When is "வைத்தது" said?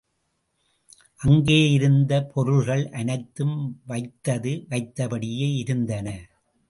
3.85-4.53